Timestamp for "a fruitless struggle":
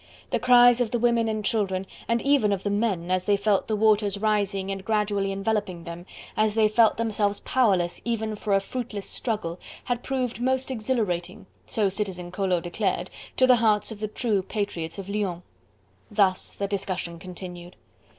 8.55-9.59